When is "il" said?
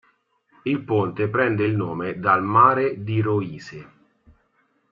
0.63-0.83, 1.63-1.75